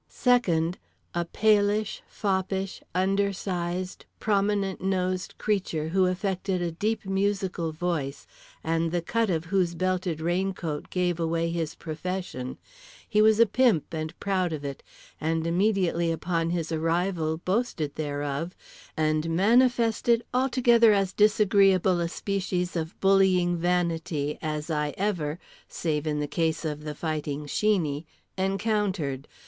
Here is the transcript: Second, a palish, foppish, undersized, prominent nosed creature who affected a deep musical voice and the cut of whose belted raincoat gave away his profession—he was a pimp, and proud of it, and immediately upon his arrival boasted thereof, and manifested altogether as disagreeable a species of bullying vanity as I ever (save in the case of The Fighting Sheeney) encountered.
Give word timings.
Second, 0.09 0.79
a 1.13 1.25
palish, 1.25 2.01
foppish, 2.07 2.81
undersized, 2.95 4.05
prominent 4.19 4.81
nosed 4.83 5.37
creature 5.37 5.89
who 5.89 6.07
affected 6.07 6.59
a 6.59 6.71
deep 6.71 7.05
musical 7.05 7.71
voice 7.71 8.25
and 8.63 8.91
the 8.91 9.03
cut 9.03 9.29
of 9.29 9.45
whose 9.45 9.75
belted 9.75 10.19
raincoat 10.19 10.89
gave 10.89 11.19
away 11.19 11.51
his 11.51 11.75
profession—he 11.75 13.21
was 13.21 13.39
a 13.39 13.45
pimp, 13.45 13.93
and 13.93 14.19
proud 14.19 14.51
of 14.51 14.65
it, 14.65 14.81
and 15.21 15.45
immediately 15.45 16.11
upon 16.11 16.49
his 16.49 16.71
arrival 16.71 17.37
boasted 17.37 17.93
thereof, 17.93 18.55
and 18.97 19.29
manifested 19.29 20.23
altogether 20.33 20.93
as 20.93 21.13
disagreeable 21.13 21.99
a 21.99 22.09
species 22.09 22.75
of 22.75 22.99
bullying 23.01 23.55
vanity 23.55 24.39
as 24.41 24.71
I 24.71 24.95
ever 24.97 25.37
(save 25.67 26.07
in 26.07 26.19
the 26.19 26.27
case 26.27 26.65
of 26.65 26.85
The 26.85 26.95
Fighting 26.95 27.45
Sheeney) 27.45 28.05
encountered. 28.35 29.27